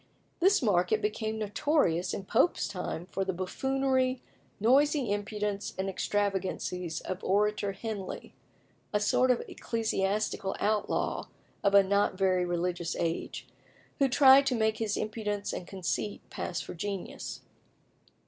This 0.39 0.63
market 0.63 0.99
became 0.99 1.37
notorious 1.37 2.11
in 2.11 2.25
Pope's 2.25 2.67
time 2.67 3.05
for 3.11 3.23
the 3.23 3.33
buffoonery, 3.33 4.19
noisy 4.59 5.11
impudence, 5.11 5.75
and 5.77 5.87
extravagances 5.87 7.01
of 7.01 7.23
Orator 7.23 7.73
Henley, 7.73 8.33
a 8.91 8.99
sort 8.99 9.29
of 9.29 9.43
ecclesiastical 9.47 10.55
outlaw 10.59 11.27
of 11.63 11.75
a 11.75 11.83
not 11.83 12.17
very 12.17 12.45
religious 12.45 12.95
age, 12.95 13.45
who 13.99 14.09
tried 14.09 14.47
to 14.47 14.55
make 14.55 14.77
his 14.77 14.97
impudence 14.97 15.53
and 15.53 15.67
conceit 15.67 16.27
pass 16.31 16.59
for 16.61 16.73
genius. 16.73 17.41